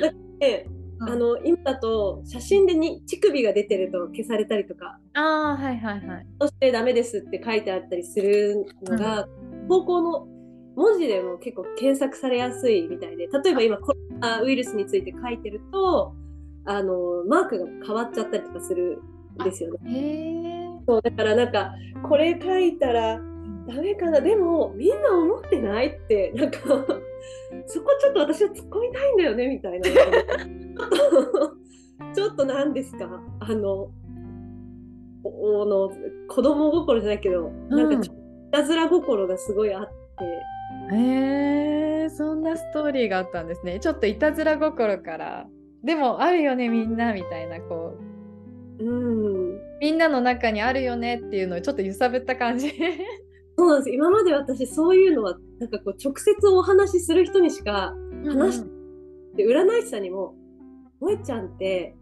[0.00, 0.68] だって
[1.00, 4.98] あの今だと写真でに乳首が出てると消されたりとか。
[5.14, 6.26] あはいはいはい。
[6.40, 10.26] そしてダメですって書いてあったりするのが、うん、投稿の
[10.76, 16.14] 文字でも結構検索されやすいみたいで例えば今コロナウイルスについて書いてると
[16.66, 19.00] あのマークが変わっちゃったりとかする
[19.40, 20.66] んですよね。
[20.86, 21.72] そうだからなんか
[22.08, 23.20] これ書いたら
[23.66, 24.20] ダメかな。
[24.20, 26.58] でもみんな思ってないってなんか
[27.66, 29.88] そこちょっと私は突っ込みたいんだよねみたいな。
[32.14, 33.20] ちょっと何ですか？
[33.40, 33.90] あの
[35.24, 35.90] おの
[36.28, 38.10] 子供心じゃないけど、うん、なんかい
[38.50, 39.92] たずら心がすごいあって。
[40.94, 43.80] へえー、そんなストーリーがあったんですね。
[43.80, 45.46] ちょっといたずら心から。
[45.84, 47.94] でもあるよねみんなみたいなこ
[48.80, 52.72] う、うん、みんなの中にあるよねっていうのをちょっと揺さぶった感じ
[53.56, 57.94] そうなんです今まで私そういうのはなんかこう直接お話しする人にしか
[58.26, 58.62] 話し
[59.36, 60.34] て、うん、占い師さんにも
[61.00, 61.94] 「萌ちゃんって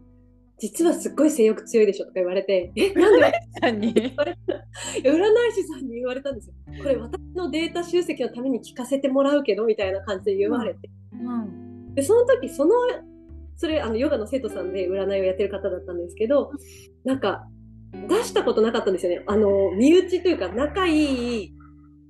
[0.57, 3.93] 実はすっごい性欲強いでしょ」とか言われて「えなんで?」さんに？
[3.95, 6.53] 占い師さんに言われたんですよ。
[6.83, 10.89] これ私のデータ集積のために聞かせてもらうけどみたいな感じで言われて。
[11.13, 11.45] うん、う
[11.91, 12.73] ん、でその時その
[13.55, 16.51] それあのヨガの生徒さんで占いをやってる方だったんですけど
[17.05, 17.47] なんか
[18.07, 19.23] 出したことなかったんですよね。
[19.27, 21.53] あの身内というか仲いい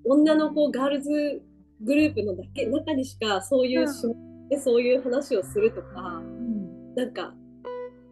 [0.04, 1.42] 女の子ガールズ
[1.82, 7.34] グループのだけ中にしかそういう、うん、そういう話をするとか、うん、なんか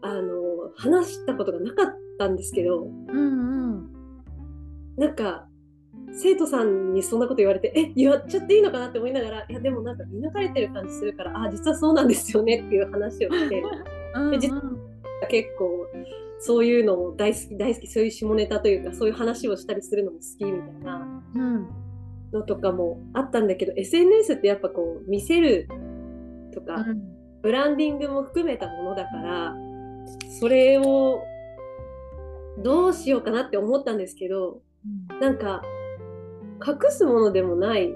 [0.01, 0.33] あの
[0.75, 3.93] 話したことがなかったんですけど、うんうん、
[4.97, 5.47] なんか
[6.12, 13.63] 生徒さんにそんなこと言われてえ言っちゃっていいのかなって思いながらいやでもなんか見抜かれてる感じするからあ実はそうなんですよねっていう話をして、
[14.15, 14.62] うんうん、で実は
[15.29, 15.83] 結構
[16.45, 21.21] そういうのも大好き大好きそういう下ネタというかそういう話をしたりするのも好きみたいな
[22.34, 25.69] のとかもあったんだけど、うん、SNS ってやっぱこう見せる
[26.53, 27.01] とか、うん、
[27.41, 29.56] ブランディングも含めたものだから
[30.39, 31.23] それを
[32.62, 34.62] どうしようかなって思ったんですけど、
[35.12, 35.62] うん、なんか
[36.65, 37.89] 隠すものでもない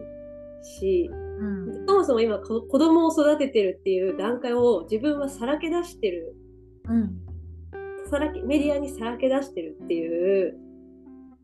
[0.63, 6.33] し、うん、そもそも今子供を育ててるっていう段階を自分はさらけ出してる、
[6.85, 7.27] うん、
[8.07, 10.57] さらけメディアにさらけ出してるっていう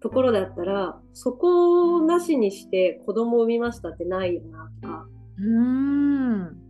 [0.01, 5.05] ところだったらそこをなしにして子供を産みましたってないよなとか。
[5.39, 6.63] うん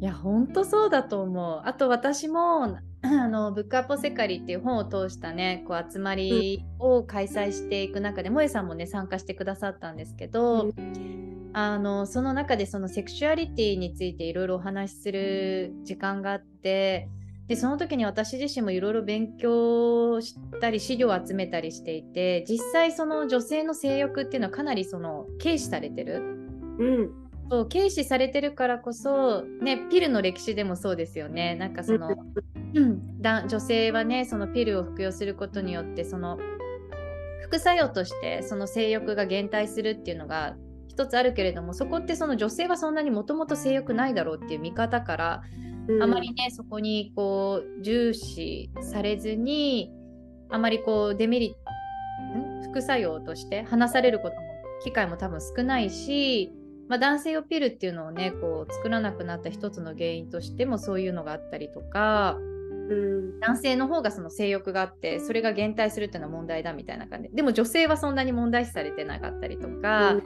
[0.00, 1.62] いや本当そうだと思う。
[1.64, 17.08] あと私も あのブックアポセカリっていう本を通したねこう集まりを開催していく中で、うん、萌さんもね参加してくださったんですけど、うん、あのその中でそのセクシュアリティについていろいろお話しする時間があって
[17.46, 26.22] でその時に私自身もいろいろ勉強したり資料を集めたりしていて実際その女性の性欲っていうのはかなりその軽視されてる。
[26.78, 31.54] うんそう軽視されてるからこそ、ね、ピルの歴史でもそうですよね。
[31.56, 32.08] なんかその、
[32.74, 36.38] うん、だ女性はねそのピルを服用することによってその
[37.42, 40.56] 副作用としてその性欲が減退するっていうのが
[40.88, 45.42] 一つあるけれどもそこってその女性はそんなにもともと性欲ないだろうっていう見方から、
[45.88, 49.92] うん、あまりねそこにこう重視されずに
[50.50, 51.58] あまりこうデメリット
[52.70, 54.42] 副作用として話されることも
[54.82, 56.52] 機会も多分少ないし、
[56.88, 62.36] まあ、男性用ピルっていうのをねこう作らなくなった一つの原因としてもそういうのがあったりとか。
[62.86, 67.30] うん、男性の方がその性欲があってそれが減退するっていうのは問題だみたいな感じ。
[67.32, 70.22] でも女性はそんなに問題視されてなかったりとか、うん、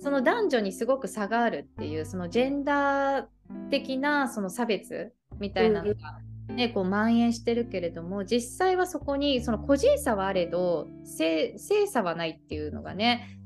[0.00, 3.26] その男女にすごく差があるっていうそのジェンダー
[3.70, 6.20] 的なその差別みたいなのが、
[6.54, 13.38] ね、こう蔓延してるけれども実際はそこにその個人差はあれど性差はないっていうのがね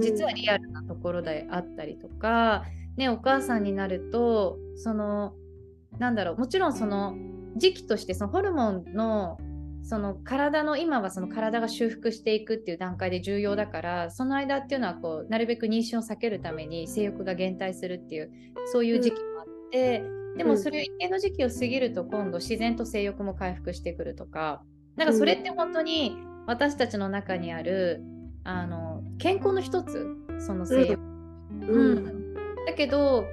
[0.00, 2.64] 実はリアルなところであったりとか、
[2.96, 5.34] ね、お母さんになるとその
[5.98, 7.14] なんだろうもちろんその
[7.56, 9.38] 時期としてそのホルモンの
[9.88, 18.32] その体の今はその体が修復していくっていう段階で重要だからその間っていうのはこうなるべく妊娠を避けるために性欲が減退するっていう
[18.72, 19.35] そういう時期も
[19.70, 24.62] でもそれ一定の時期を過ぎると今度自然と性欲も回復してくるとか。
[24.96, 28.02] なんかそれって本当に私たちの中にある
[28.44, 30.06] あの健康の一つ
[30.38, 32.34] その性欲、うん、うん、
[32.66, 33.26] だけど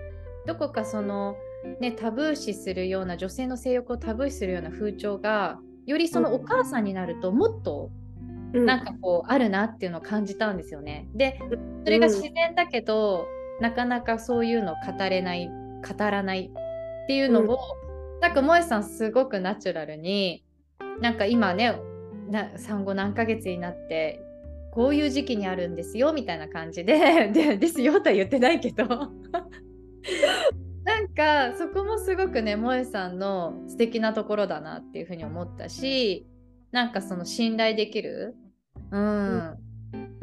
[0.45, 1.35] どこかその
[1.79, 7.91] ねタブー視するような女性の性欲をタブー視するような風潮がよりそのお母さんになるともっと
[8.53, 11.07] なんかこうあるなっていうのを感じたんですよね。
[11.15, 11.39] で
[11.83, 13.25] それが自然だけど、
[13.59, 15.49] なかなかそういうの語れない
[15.83, 20.43] 語らないっていうのを、うん、なんか萌さんすごくナチュラルに
[21.01, 21.79] なんか今ね
[22.29, 24.21] な産後何ヶ月になって
[24.71, 28.85] こういう時期にあるんですよみたいな感じで でですよとは言ってないけど。
[30.83, 36.27] なんかそこもすごくね萌えさんの素敵なところだなっていうふうに思ったし
[36.71, 38.35] なんかその信頼できる
[38.91, 39.57] うん、うん、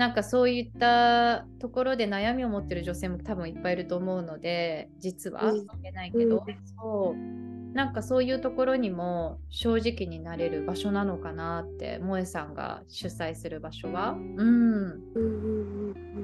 [0.00, 5.40] なんかそういったところで悩みを持ってる女性も多分いっぱいいると思うので実は。
[5.42, 7.74] 関係ないけど、うん、そう。
[7.74, 14.12] なんかそういうところにも正直になれる場所なのかなって萌えさんが主催する場所は。
[14.12, 15.02] うん、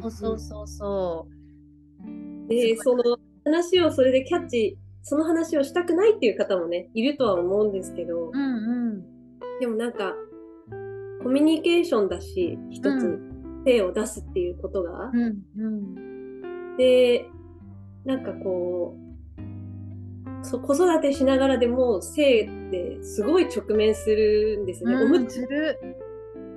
[0.00, 2.48] そうそうそうそう。
[2.48, 8.44] でその話をそれでキャッチその話をしたくないっていう方もねいるとは思うんですけど、うんう
[8.94, 9.04] ん、
[9.60, 10.14] でもなんか
[11.22, 13.35] コミュニケーションだし一つ
[13.66, 15.68] 手を出すっていうことが、うんう
[16.74, 17.28] ん、で
[18.04, 24.94] なんかこうそ子育てしながらでも性ってすごい直面するんですよね。
[24.96, 25.78] うん、おむつる。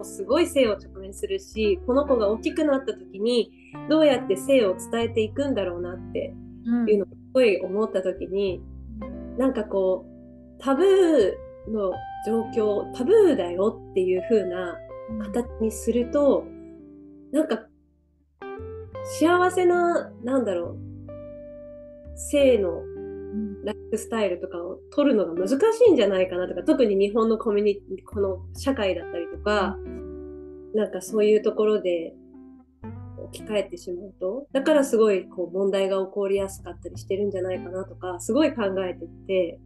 [0.01, 3.51] すごい性を直面するしこの子が大きくなった時に
[3.89, 6.33] どうやって性を伝えていくんだろうなって
[6.87, 8.61] いうのをすごい思った時に、
[9.01, 10.05] うん、なんかこ
[10.57, 11.91] うタブーの
[12.25, 14.77] 状況タブーだよっていう風な
[15.33, 16.58] 形にすると、うん、
[17.31, 17.65] なんか
[19.19, 20.89] 幸せななんだろう。
[22.15, 22.83] 性の
[23.63, 25.55] ライフスタイルとかを取るのが難し
[25.87, 29.77] いんじゃないかなとか特に日本のコミュニこの社会だったりとか、
[30.73, 32.13] なんかそういうところで
[33.17, 39.59] 置き換えてしまうとだからすごいこう問題が起こりやすかったりしてるんじゃないかなとかすごい考えてて、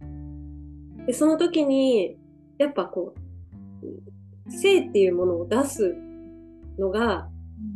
[0.00, 2.16] うん、でその時に
[2.58, 5.94] やっぱこう性っていうものを出す
[6.78, 7.28] のが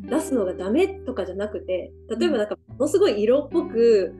[0.09, 4.15] 出すのがダメとかじゃなくて例えばなんかものすごい色っぽく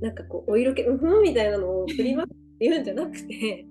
[0.00, 3.66] なんかこうお色気うんふんみたいなのを振りまくっていうんじゃなくて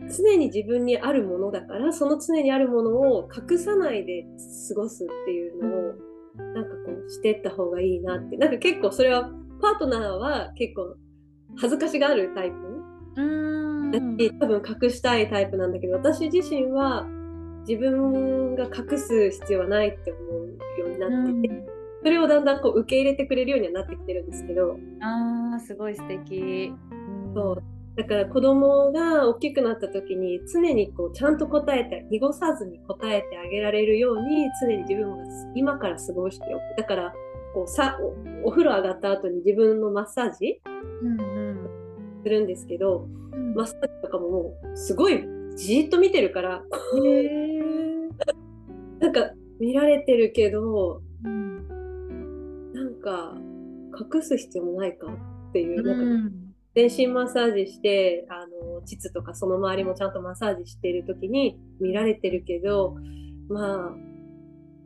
[0.16, 4.26] 常に自分にあるものだからその常にあるものを隠さないで
[4.68, 6.08] 過ごすっていうのを
[6.54, 8.36] なんかこうしてった方がいいなって。
[8.36, 10.94] なんか結構それはパートナーは結構
[11.56, 12.56] 恥ずかしがるタイプ。
[13.90, 17.06] だし多分隠したいタイプなんだけど私自身は
[17.68, 21.78] 自分が隠す必要はないって思うようになってて。
[22.00, 24.78] それをだんだんこう受け入れてくれるようにはなってきてるんですけど。
[25.00, 27.62] あーすごい素敵、うん、そう。
[27.96, 35.24] だから子供が大きくなった時に常にこうちゃんと答えて濁さずに答えてあげられるように常に自分が
[35.56, 36.62] 今から過ごしておく。
[36.76, 37.12] だから
[37.52, 37.98] こうさ
[38.44, 40.60] お風呂上がった後に自分のマッサージ、
[41.02, 41.70] うんうん、
[42.22, 45.26] するんですけど、うん、マッサージとかももうすごい
[45.58, 46.62] じっと見てるから
[49.00, 49.30] なんか
[49.60, 51.68] 見られてるけど、うん、
[53.00, 53.34] か
[54.14, 56.30] 隠す必要もないかっていう、なんか
[56.74, 62.96] 全身マッサージしてあの膣とかその周りもちゃんとマッサージしてる時に見られてるけど
[63.48, 63.90] まあ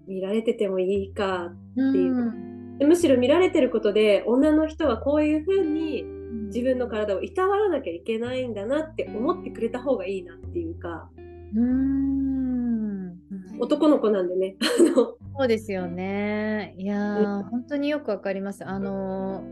[0.06, 2.32] 見られててもいいかっていう、
[2.80, 6.04] うむしろ見られてることで女の人はこういうふうに
[6.46, 11.08] 自分の体をいたわらなきゃいけないんだなって思ってくれた方がいいなっていうか。
[11.54, 13.12] うん
[13.60, 14.56] 男の子なんでね。
[14.96, 16.74] そうですよね。
[16.78, 18.64] いや本当によくわかります。
[18.64, 19.44] あの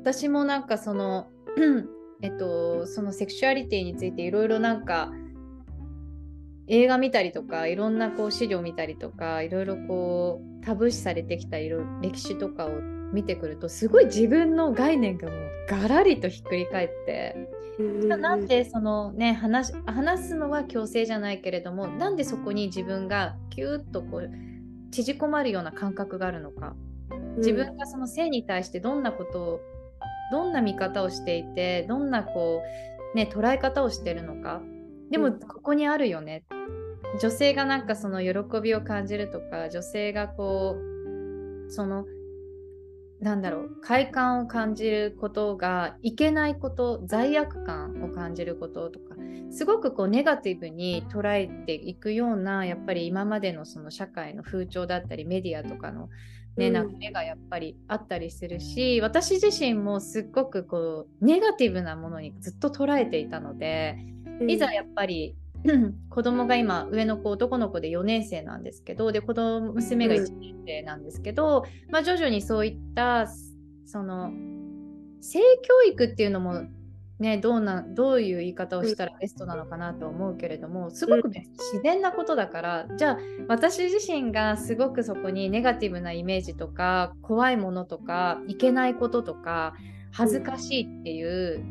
[0.00, 1.26] 私もなんかその
[2.22, 5.12] えっとそのセクシュアリティについていろいろなんか
[6.68, 12.70] 映画見たりとかいろんなこう資料見たりとかいろいろこうタブー視されてきたいろ歴史とかを
[13.12, 17.48] 見てくるとすごい自分の概念がもうガラリとひっくり返って、
[17.78, 24.30] なんでそのね話話すのは強制じゃないけれどもなんでそこに自分がキューッとこう
[24.90, 26.74] 縮こまるような感覚があるのか。
[27.38, 29.60] 自分がその性に対してどんなことを
[30.32, 32.62] どんな見方をしていてどんなこ
[33.14, 34.60] うね捉え方をしてるのか。
[35.10, 36.44] でもここにあるよね。
[37.20, 42.04] 女性がなんかその喜びを感じるとか女性がこうその
[43.20, 49.16] なんだろう快感を感じることがいけないこと罪悪感を感じることとか
[49.50, 56.08] すごくこうネガティブに捉えていくようなやっぱり今までのその社会の風潮だったりメディアとかの
[56.56, 63.96] ね、流れがやっぱりあったりするし私自身もすっごくこうネガティブなものにずっと捉えていたので
[64.48, 65.36] いざやっぱり
[66.10, 73.26] 子供が今上の子男の子で4年生なんですけどで子供娘が1年生なんですけど、うん、まあ、徐々にそういった
[73.84, 74.32] その
[75.20, 76.64] 性教育っていうのも
[77.18, 89.74] ねどうなどういう言い方をしたらベストなのかなと思うけれどもすごく、ね、自然なことだからじゃあ私自身がすごくそこにネガティブなイメージとか怖いものとかいけないこととか
[90.12, 91.64] 恥ずかしいっていう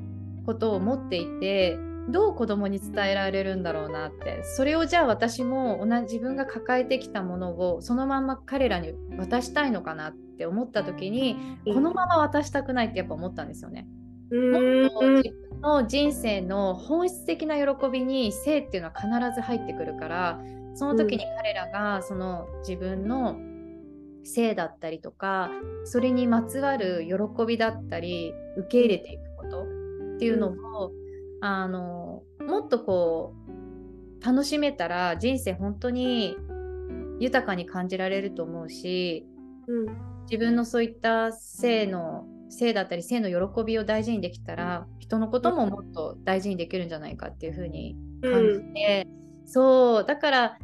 [0.45, 1.77] ことを持っていて
[2.09, 4.43] どう子供に伝えられるんだろうなって。
[4.43, 13.87] それをじゃあ私も同じ自分が抱えてきたものをそのまま彼らに渡したいのかなって思った時にこのまま渡したくないってやっぱ思ったんですよね。
[14.31, 20.41] もっと自分の人生の本質的な喜びに性っていうのは必ず入ってくるから
[20.75, 23.37] その時に彼らがその自分の
[24.23, 25.49] 性だったりとか
[25.85, 29.65] それにまつわる喜びだったり受け入れていくことっ
[30.19, 31.06] ていうのを、うん
[31.41, 33.33] あのもっとこ
[34.21, 36.37] う楽しめたら人生本当に
[37.19, 39.25] 豊かに感じられると思うし、
[39.67, 39.85] うん、
[40.23, 49.07] 自分のそういった性の性だったり性の喜びを大事にできたら人のことももっと大事にできるんじゃないかっていうふうに感じて、
[49.43, 50.57] うん、そうだから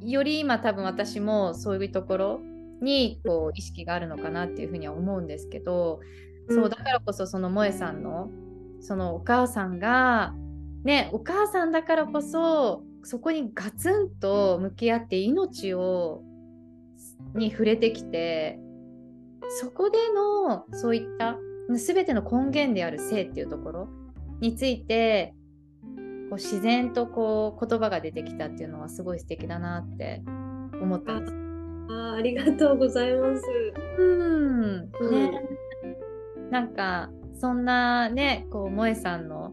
[0.00, 2.40] より今多分私もそういうところ
[2.80, 6.00] にこう意識があるのかなっていうふうには思うんですけど、
[6.48, 8.28] うん、そうだからこそその萌えさんの
[8.80, 10.34] そのお母さんが
[10.84, 16.22] ねお母さんだからこそそこにガツンと向き合って命を
[17.34, 18.58] に触れてきて
[19.60, 21.36] そこでのそういった
[21.70, 23.88] 全ての根源である性っていうところ
[24.40, 25.34] について
[26.30, 30.22] こう自然とこう言葉が出てきたっていうのはすごい素敵だなって
[30.80, 31.34] 思ったんです。
[31.88, 33.42] あありがとうございます。
[33.98, 34.80] うん。
[35.10, 35.40] ね、
[36.34, 39.52] うん、なんかそんなねこう萌さんの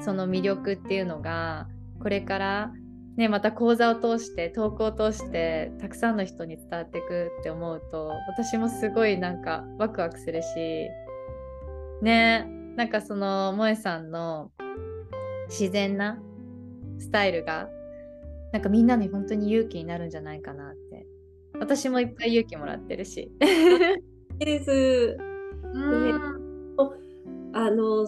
[0.00, 1.68] その魅力っていうのが
[2.00, 2.72] これから
[3.16, 10.88] ねまた講座を通して投稿を通してたくさんの人に伝わっていくって思うと私もすごいなんかワクワクするし
[12.02, 14.50] ねなんかその萌さんの
[15.48, 16.18] 自然な
[16.98, 17.68] スタイルが
[18.52, 21.06] なんかみんなに本当に勇気になるんじゃないかなって
[21.58, 23.32] 私もいっぱい勇気もらってるし。
[24.38, 25.16] です。
[25.72, 26.45] うん
[27.56, 28.06] あの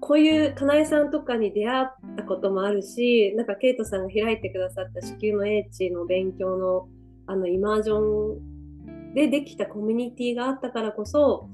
[0.00, 6.88] こういうかなえさんとかに出会ったこともあるしなんかケイトさんが開いてくださった子宮の英知の勉強の
[7.26, 11.48] あのイマージョンでできたコミュニティがあったからこそ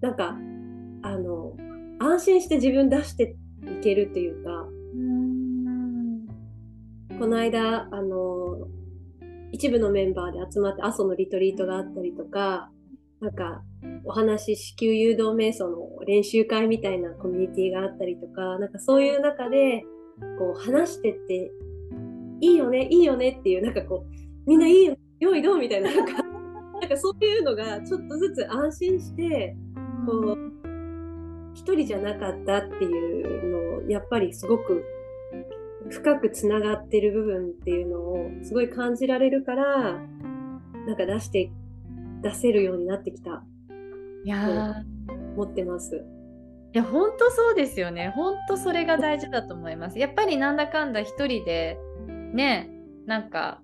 [0.00, 0.38] なんか
[1.02, 1.54] あの
[1.98, 4.66] 安心して自分出していけるっていうか
[7.18, 8.56] この間あの
[9.52, 12.70] 一部のメンバーで集まって阿蘇のリトリートがあったりとか
[13.20, 13.62] なんか
[14.04, 19.84] お話子宮誘導瞑想の練習会みたいなコミュニティがあったりとかなんかそういう中で
[20.38, 21.50] こう話してって
[22.40, 24.90] いいよねいいよねっていうなんかこうみんないい
[25.20, 26.22] よいどうみたいななんか
[26.80, 29.54] なんかそういうのがちょっとずつ安心して
[30.06, 30.50] こう
[31.54, 34.82] 一人じゃなかったっていうのをやっぱりすごく
[35.90, 40.00] 深くつながってる部分っていうのをすごい感じられるから
[40.86, 41.50] なんか出して
[42.22, 43.44] 出せるようになってきた。
[44.24, 44.84] いや
[45.36, 46.04] 思ってます。
[46.72, 48.12] いや本当そうですよね。
[48.14, 49.98] 本当それが大事だと思います。
[49.98, 51.78] やっぱりなんだかんだ一人で
[52.32, 52.70] ね
[53.06, 53.60] なんか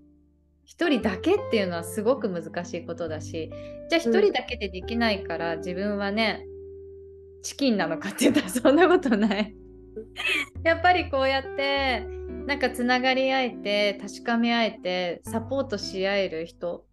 [0.65, 3.51] 一人だけっていうのはすごく難しいことだし
[3.89, 6.45] じゃあ一人だけでできないから自分はね、
[7.43, 9.55] チキンなのかって言ったら そんなことない。
[10.65, 12.01] やっぱりこうやって
[12.47, 16.85] なんかつながり合えて確かめ合えてサポートし合える人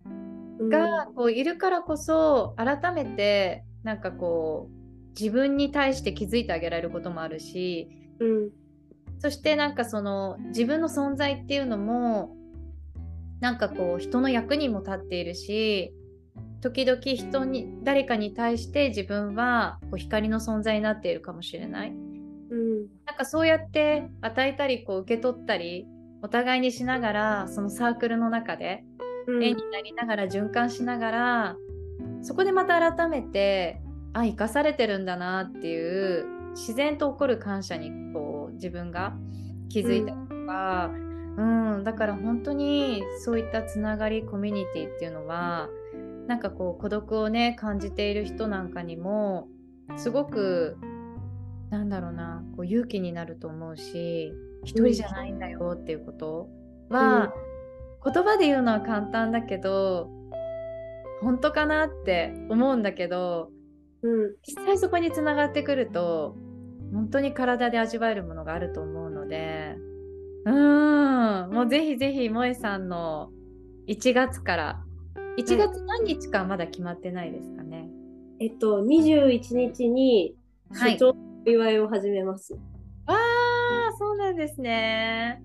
[0.60, 7.90] がこういるからこそ改めてなんかこう自分に対して気づいてあげられることもあるし、
[8.20, 8.50] うん、
[9.20, 12.36] そしてなんかその自分の存在っていうのも
[13.40, 15.94] なんかこう人の役にも立っているし
[16.62, 25.86] 時々人に誰かに対して自分はこう光の存在になっているかもしれない、うん、なんかそうやって与えたりこう受け取ったり
[26.22, 28.86] お互いにしながらそのサークルの中で
[29.28, 31.58] 絵になりながら循環しながら、
[32.22, 33.82] そこでまた改めて
[34.14, 39.16] あ生かされてるんだなっていう自然と起こる感謝にこう自分が
[39.70, 40.92] 気づいたりとか、
[41.38, 45.70] うん、うん、だから本当にそういったつながりコミュニティっていうのは
[46.28, 49.48] なんかこう孤独をね感じている人なんかにも
[49.98, 50.78] すごく
[51.70, 54.32] なんだろうなこう勇気になると思うし
[54.64, 56.50] 一人じゃないんだよっていうこと
[56.90, 57.32] は、うん、
[58.04, 60.10] 言葉で言うのは簡単だけど
[61.22, 63.50] 本当かなって思うんだけど、
[64.02, 66.36] うん、実際そこにつながってくると
[66.94, 69.76] 本当に体で味わえるものがあると思うので
[70.46, 73.30] うんもうぜひぜひ萌えさんの
[73.88, 74.84] 1月から
[75.38, 77.90] 1月何日かまだ決まってないですかね。
[78.40, 80.36] えっと、21日に
[80.72, 82.54] 所長の祝いを始めます。
[82.54, 82.62] はい、
[83.08, 85.42] ああ、そうなんですね。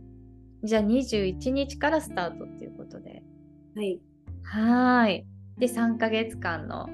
[0.62, 3.22] じゃあ21日からスタートっていうことで。
[3.76, 4.00] はい。
[4.42, 5.26] はい。
[5.58, 6.86] で、3ヶ月間の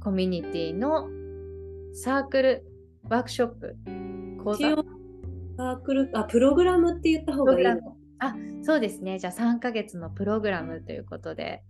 [0.00, 1.08] コミュニティの
[1.94, 2.64] サークル、
[3.08, 3.76] ワークショップ、
[4.42, 4.76] 講座。
[5.56, 7.66] サークル、あ、プログラムって言った方がいい
[8.18, 11.62] あそうですねじゃあ3ヶ月のプログラムということで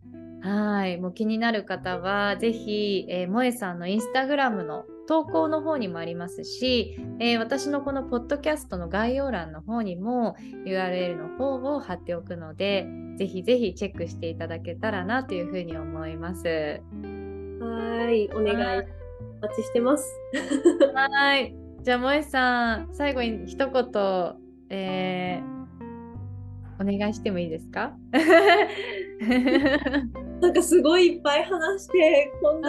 [0.43, 10.37] はいもう気になる方は是非、えー、萌えさんのインスタグラムの投稿の方にもありますし、えー、私のこのポッドキャストの概要欄の方にも
[10.67, 12.87] URL の方を貼っておくので
[13.17, 16.47] ぜひぜひチェックしていただけたらなというふうに思います。
[16.47, 18.83] はいお願い
[19.39, 20.05] お待ちしてます。
[20.95, 23.85] はいじゃあ萌えさん最後に一言、
[24.71, 25.57] えー
[26.79, 27.97] お願いしてもいいですか？
[30.43, 32.69] なんかすごいいっぱい話してこんな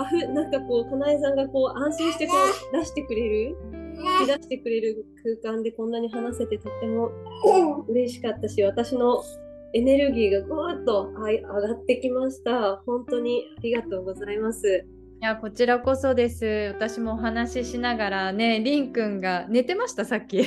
[0.00, 2.32] あふなんかこうかなえさんがこう安心してこ
[2.72, 3.56] う出してくれる？
[3.96, 5.06] 引き出してくれる
[5.42, 7.10] 空間でこんなに話せてとっても
[7.88, 9.22] 嬉しかったし私の
[9.72, 12.82] エネルギーがぐわっと上がってきました。
[12.86, 14.84] 本当にありがとうございます。
[15.22, 16.72] いやこちらこそです。
[16.74, 20.04] 私もお話ししながらねりんくんが寝てました？
[20.04, 20.38] さっき。
[20.38, 20.44] 寝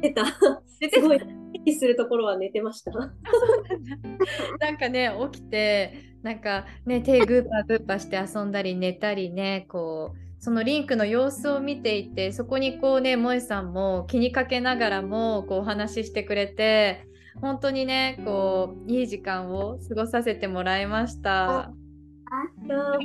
[0.00, 0.24] てた。
[0.80, 2.92] 寝てた息するところは寝てました。
[4.60, 17.06] なんかね起きてなんかね手グーパーグーパーして遊んだり寝たりねこうそのリンクの様子を見ていてそこにこうね萌さんも気にかけながらもこうお話ししてくれて
[17.40, 21.72] 本当にねこういい時間を過ごさせてもらいました。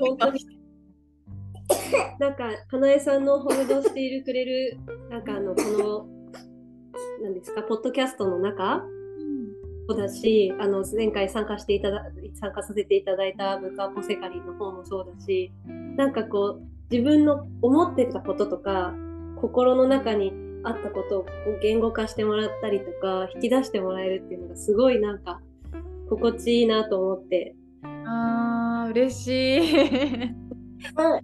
[0.02, 0.46] 本当に
[2.20, 4.78] なんかかなえさんのホールドしているくれる
[5.10, 6.17] なんかあのこの
[7.22, 7.64] なんですか？
[7.64, 8.84] ポッドキャストの中、
[9.90, 12.06] うん、だしあの前回参加していただ
[12.36, 15.52] 参加させていただいたブカポセカリの方もそうだし
[15.96, 18.94] なんかこう自分の思ってたこととか
[19.42, 21.26] 心の中にあったことを
[21.62, 25.40] 言語化してもらったりとか引き出してもらえるっていうのがすごいなんか
[26.10, 27.56] 心地いいなと思って。
[27.84, 29.62] あー嬉しい。
[30.96, 31.22] はい。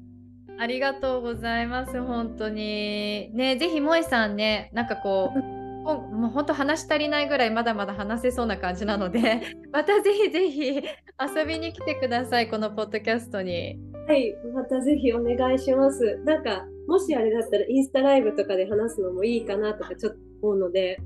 [0.59, 3.31] ありがとうございます本当に。
[3.33, 5.39] ねぜひ萌さんねなんかこう
[5.83, 13.79] もう本当話し足りないぐらいまだまだ話せそうな感じなので またぜひぜひ遊びに来てくださいこのポッドキャストに。
[14.07, 16.19] はいまたぜひお願いします。
[16.25, 20.99] なんかもしあれだったらインスタライブとかで話すのもいいかなとかちょっと思うので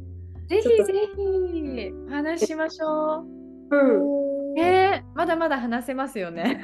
[0.47, 0.83] ぜひぜ
[1.15, 3.37] ひ話しましょう。
[3.69, 6.61] うん、えー、まだまだ話せますよね。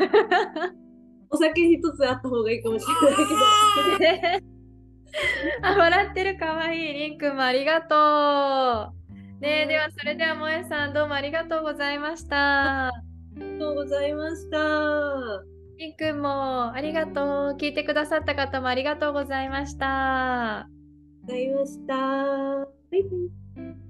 [1.30, 4.48] お酒一つあった方がいいかもしれないけど。
[5.62, 9.42] あ笑ってるかわいいりんくんもありがとう。
[9.42, 12.88] ねではそれではもえさんどうもありがとうございました。
[12.88, 12.92] あ
[13.36, 15.44] りがとうございました。
[15.78, 17.58] りんくんもありがとう。
[17.58, 20.68] 聞いてくださった方もありがとうございました。
[21.26, 21.96] ございました。
[21.96, 23.10] バイバ
[23.62, 23.83] イ。